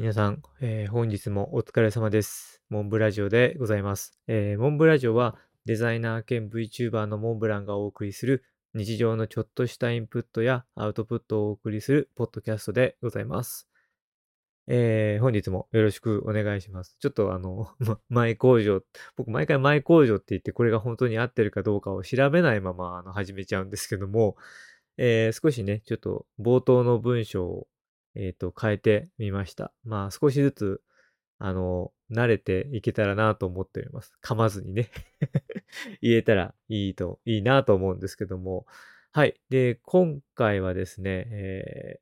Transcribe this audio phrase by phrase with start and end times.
[0.00, 2.62] 皆さん、えー本日もお疲れ様です。
[2.70, 4.18] モンブラジオでございます。
[4.28, 8.42] えーモンブラジオはデザイナー兼 VTuber のモンブランがお送りする
[8.72, 13.68] 日常のちょっとしたインプットやアウトプットをお送りするポッドキャストでございます。
[14.68, 16.96] えー本日もよろしくお願いします。
[16.98, 18.82] ちょっとあの、 ま前工場、
[19.16, 24.38] 僕毎回前工場って言ってこれが本当に合ってるかどうかを調べないままあの始めちゃうんですけども、
[24.96, 27.68] えー少しね、ちょっと冒頭の文章を
[28.14, 29.72] えっ、と、変えてみました。
[29.84, 30.82] まあ、少しずつ、
[31.38, 34.12] あの、慣れていけたらなと思っております。
[34.22, 34.90] 噛まずにね。
[36.02, 38.66] 言えたらいいと、いいなと思うんですけども。
[39.12, 39.40] はい。
[39.48, 42.00] で、今回はですね、え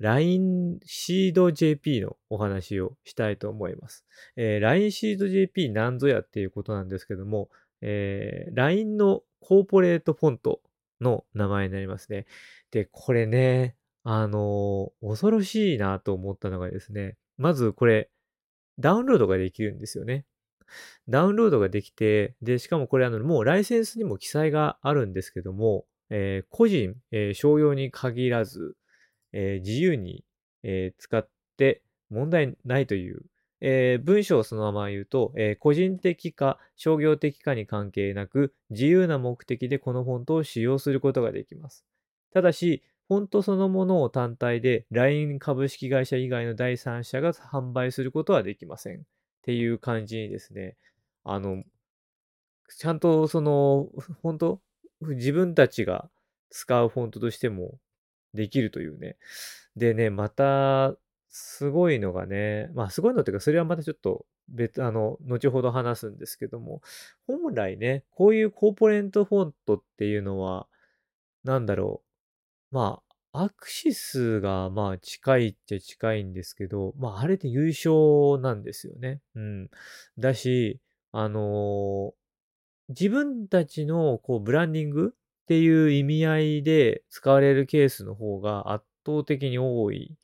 [0.00, 4.04] ー、LINE シード JP のお話をしたいと思います。
[4.36, 7.48] えー LINE シード JP なんぞやっていうことなんですけども、
[7.80, 10.60] えー LINE のコーポレートフォント
[11.00, 12.26] の名前になりますね。
[12.70, 18.10] で、これね、あの恐ろしいなと思ったのがですね、まずこれ、
[18.78, 20.26] ダウンロードができるんですよね。
[21.08, 28.76] ダウンロードができて、で、しかもこれあの、もうライセンスにも記載があるんですけども、えー個人、えー商用に限らず、
[29.32, 30.24] えー自由に、
[30.62, 33.22] えー使って問題ないという、
[33.60, 41.84] えー文章をそのまま言うと、えー個人的か商業的かに関係なく、自由な目的でこのフォントを使用することができます。
[42.32, 48.98] ただし、フォントそのものを単体で LINE 株式会社以外の第三者が販売することはできません。
[48.98, 49.00] っ
[49.42, 50.76] ていう感じにですね、
[51.22, 51.62] あの、
[52.78, 54.60] ちゃんとその、フォント、
[55.02, 56.08] 自分たちが
[56.48, 57.78] 使うフォントとしても
[58.32, 59.16] できるというね。
[59.76, 60.96] でね、また、
[61.28, 66.80] すごいのがね、まあすごいのっていうか、それはまたちょっと別、あの、後ほど話すんですけども、
[67.26, 70.68] 本来ね、こういうコーポレントフォントっていうのは、
[71.42, 72.13] なんだろう、
[72.74, 73.00] ま
[73.32, 79.20] あ、アクシスがまあ近いっちゃ近いんですけど、まああれで優勝なんですよね。
[79.36, 79.70] うん。
[80.18, 80.80] だし、
[81.12, 82.14] あのー
[82.90, 90.16] 自分たちのこうブランディングっていう意味合いで使われるケースの方が圧倒的に多い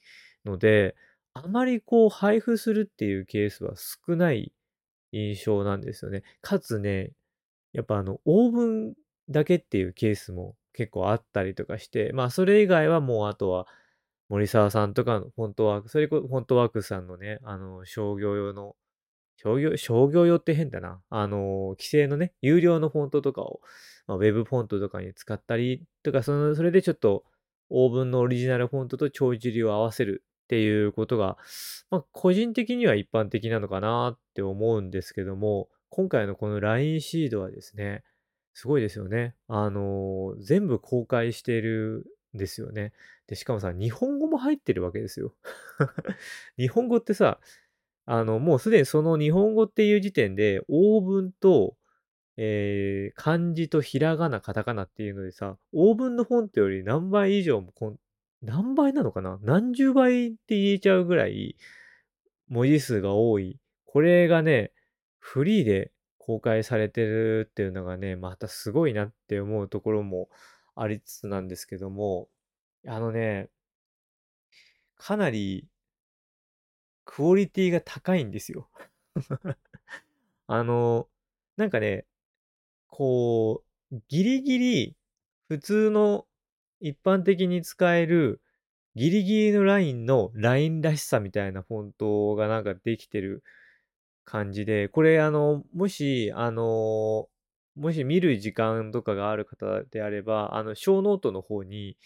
[0.45, 0.97] ので、
[1.35, 4.53] あまりこう配布するっていうケースは少ない
[5.13, 6.23] 印象なんですよね。
[6.43, 7.13] かつね、
[7.73, 8.95] やっぱあの、オーブン
[9.29, 13.67] だけっていうケースも結構あったりとかして、まあそれ以外はもうあとは
[14.31, 18.77] 森沢さんとかのフォントワーク、それこそフォントワークさんのね、あの、商業用の、
[19.37, 21.01] 商業、商業用って変だな。
[21.11, 23.61] あの、規制のね、有料のフォントとかを、
[24.07, 27.25] まあ、ウェブフォントとかに使ったりとか、その、それでちょっと
[27.71, 31.37] オーブンのオリジナルフォントと帳尻を合わせるっていうことが、
[31.91, 38.05] まあ個人的には一般的なのかなって思うんですけども、今回のこの LINE シードはですね、
[38.55, 39.35] すごいですよね。
[39.49, 42.93] あのー全部公開してるんですよね。
[43.27, 45.35] で、しかもさ、日本語も入ってるわけですよ。
[46.59, 47.41] 日本語ってさ、
[48.07, 51.77] あの、もうすでにその日本語っていう時点で、オーブンと、
[52.37, 57.99] えー漢字とひらがな、カタカナっていうのでさ、オーブンのフォントより何倍以上もこん、
[58.43, 59.39] 何倍なのかな？
[59.43, 61.57] 何十倍って言えちゃうぐらい、
[62.49, 63.59] 文字数が多い。
[63.85, 64.73] これがね、
[65.19, 70.29] フリーで公開されてるっていうのがね、またすごいなって思うところも
[70.77, 72.29] ありつつなんですけども、
[72.87, 73.49] あのね、
[74.97, 75.67] かなり
[77.07, 78.69] クオリティが高いんですよ。
[80.47, 81.09] あの、
[81.57, 82.07] なんかね、
[82.89, 84.97] こう、ギリギリ
[85.49, 86.27] 普通の
[86.81, 88.41] 一般的に使える
[88.95, 93.43] ギリギリのラインのラインらしさみたいなフォントがなんかできてる
[94.25, 97.29] 感じで、これあの、もし、あの、
[97.77, 101.97] もし見る時間とかがある方であれば、あの、ショーノートの方に、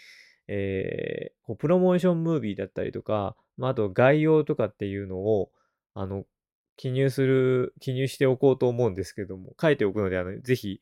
[0.48, 5.50] えーこうプロモーションムービーだったりとか、まあ、あと概要とかっていうのを、
[5.94, 6.24] あの、
[6.76, 10.80] 記入する、記入しておこうと思うんですけども、書いておくので、あの、ぜひ、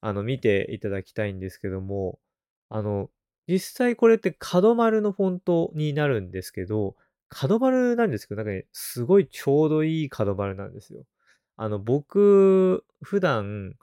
[0.00, 2.18] あの、見ていただきたいんですけども、
[2.68, 3.10] あの、
[3.48, 6.96] 実際これって角丸のフォントになるんですけど、
[7.28, 11.04] 角丸なんですけど、なんかね、すごいちょうどいい角丸なんですよ。
[11.56, 13.74] あの、僕、普段、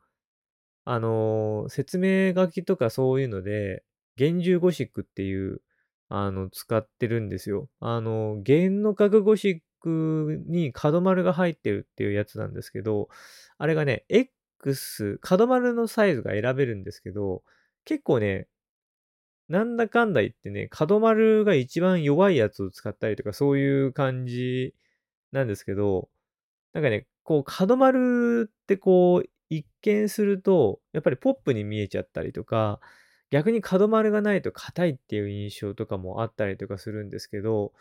[0.85, 3.83] あの、説明書きとかそういうので、
[4.15, 5.61] 厳重ゴシックっていう、
[6.09, 7.69] あの、使ってるんですよ。
[7.79, 13.09] あの、弦の角ゴシックに角丸が入ってるっていうやつなんですけど、
[13.57, 17.43] あれがね、X、角丸のサイズが選べるんですけど、
[17.85, 18.47] 結構ね、
[19.53, 24.73] なんだかんだ言ってね、角丸が一番弱いやつを使ったりとか、そういう感じ
[25.31, 26.09] なんですけど、
[26.73, 32.79] なんかね、こう、角丸ってこう、一見すると、やっぱりポップに見えちゃったりとか、
[33.29, 37.73] 逆に角丸がないと硬いっていう印象とかもあったりとかするんですけど、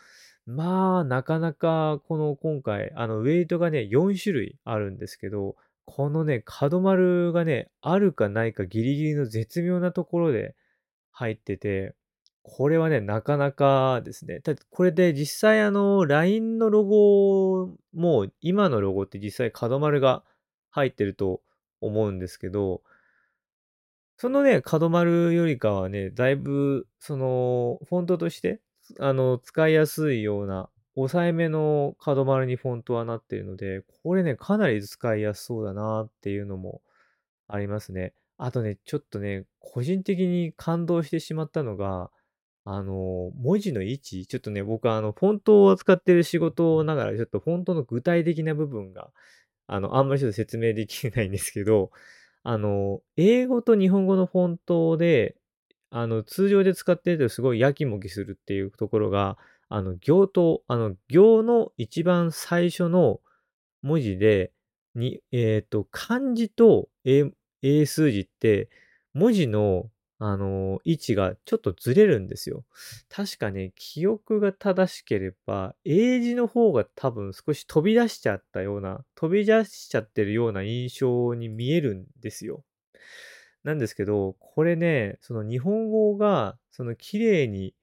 [0.45, 5.55] まあ、なかなかこの今回、あのウェイトがね、4種類あるんですけど、
[5.85, 10.55] このね、角丸がね、あるかないかギリギリの絶妙なところで
[11.13, 11.95] 入ってて、
[12.43, 14.39] これはね、なかなかですね。
[14.41, 20.23] だこれで実際あの、LINE のロゴも、今のロゴって実際角丸が
[20.71, 21.41] 入ってると
[21.79, 22.81] 思うんですけど、
[24.17, 28.61] そのね、角丸よりかはね、だいぶ、その、フォントとして、
[28.99, 36.81] あの、使いやすいような、抑えめの角丸にフォントはなっているので、これね、かなり使いやすそうだなっていうのも
[37.47, 38.13] ありますね。
[38.45, 42.11] あとね、ちょっとね、個人的に感動してしまったのが、
[42.65, 49.11] あの、文字の位置、ちょっとね、僕はあの、フォントを使ってる仕事ながら、ちょっとフォントの具体的な部分が、
[49.67, 51.91] あの、あんまりちょっと説明できないんですけど、
[52.43, 55.37] あの、英語と日本語のフォントで、
[55.89, 59.37] あの、通常で使っているとすごいやきもきするっていうところが、
[59.69, 63.21] あの、行と、あの、行の一番最初の
[63.83, 64.51] 文字で、
[64.95, 67.31] に、えっ、と、漢字と英
[67.63, 68.69] 英数字って、
[69.13, 69.89] 文字の
[70.25, 72.63] あの、位置がちょっとずれるんですよ。
[73.09, 82.63] 確かね、記憶が正しければ、英字の方が多分少し飛び出しちゃったような、飛び出しちゃってるような印象に見えるんですよ。
[83.65, 87.75] なんですけど、これね、その日本語が、その綺麗に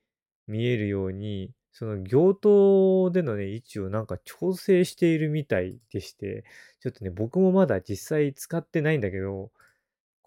[0.46, 6.44] 見えるように、その行頭でのね、位置をなんか調整しているみたいでして、
[6.80, 9.52] ちょっとね、僕もまだ実際使ってないんだけど、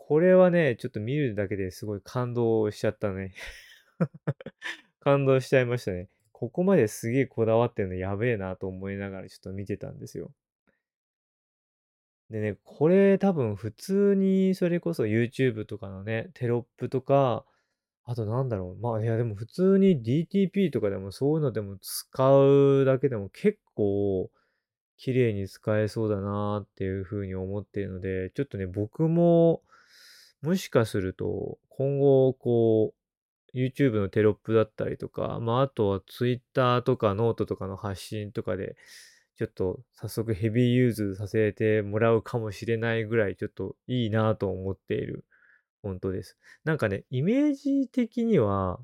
[0.06, 3.34] これはね、ちょっと見るだけですごい感動しちゃったね。
[5.00, 6.10] 感動しちゃいましたね。
[6.34, 10.34] ここまですげえこだわってるのやべえなと思いながらちょっと見てたんですよ。
[12.30, 17.46] でね、これ多分普通にそれこそ YouTube とかのね、テロップとか、
[18.04, 18.82] あとなんだろう。
[18.82, 24.30] まあいやでも普通に DTP とかでもそういうのでも使うだけでも結構
[24.98, 29.62] 綺麗に使えそうだなっていうふうに思っているので、ちょっとね、僕も
[30.44, 32.94] もしかすると、今後、こ
[33.54, 38.76] う、YouTube のテロップだったりとか、まあ、あとは Twitter とかノートとかの発信とかで、
[39.38, 45.26] ちょっと早速ヘビーユーズさせてもらうかもしれないぐらいちょっといいなと思っている
[45.82, 46.38] 本当です。
[46.66, 48.80] なんかね、イメージ的には、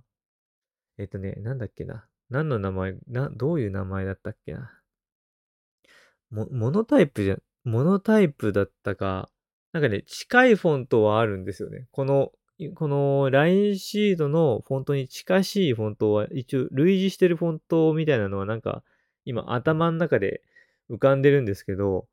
[0.98, 2.06] えっとね、なんだっけな。
[2.30, 4.72] 何の名前、な、どういう名前だったっけな。
[6.32, 9.30] モノタイプじゃ、モノタイプだったか、
[9.72, 11.88] なんかね、近いフォントはあるんですよね。
[11.92, 12.32] この、
[12.76, 18.84] この LINE シードのフォントに近しいフォントは、一応類似してるフォントみたいなのはなんか、
[19.26, 20.42] 今頭の中で
[20.90, 22.08] 浮かんでるんですけど、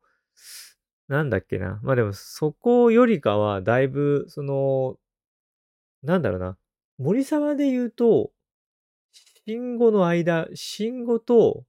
[1.07, 1.79] なんだっけな。
[1.83, 4.97] まあでも、そこよりかは、だいぶ、その、
[6.03, 6.57] なんだろうな。
[6.97, 8.31] 森沢で言うと、
[9.47, 11.65] 信号の間、信号と、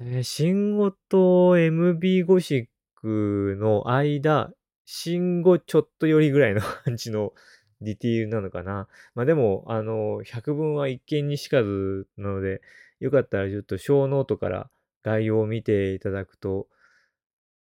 [0.00, 2.73] えー、信号と MB ゴシッ
[3.04, 4.50] クの間、
[4.86, 7.34] 信号ちょっとよりぐらいの感じの
[7.82, 8.88] ディティールなのかな。
[9.14, 12.62] まあでも、あの、百聞は一見にしかずなので、
[13.00, 14.70] よかったらちょっとショーノートから
[15.02, 16.68] 概要を見ていただくと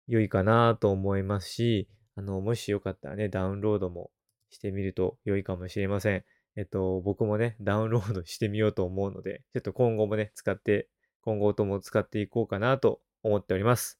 [0.07, 4.11] 良いかなと思いますし、あの、もしよかったらね、ダウンロードも
[4.49, 6.25] してみると良いかもしれません。
[6.57, 10.89] えっと、僕もね、ダウンロードしてみようと思うので、ちょっと今後もね、使って、
[11.21, 13.98] 今後とも使っていこうかなと思っております。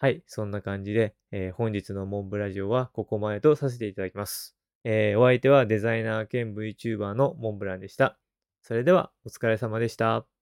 [0.00, 4.56] はい、そんな感じで、えー、本日のモンブラジオはここまでとさせていただきます。
[4.84, 8.16] えー、お相手はデザイナー兼 VTuber のモンブランでした。
[8.62, 10.37] それではお疲れ様でした。